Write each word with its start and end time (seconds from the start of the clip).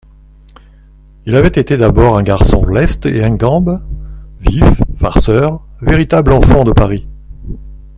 Il 1.27 1.35
avait 1.35 1.49
été 1.49 1.77
d'abord 1.77 2.17
un 2.17 2.23
garçon 2.23 2.65
leste 2.65 3.05
et 3.05 3.23
ingambe, 3.23 3.83
vif, 4.39 4.63
farceur, 4.99 5.61
véritable 5.79 6.31
enfant 6.31 6.63
de 6.63 6.71
Paris. 6.71 7.05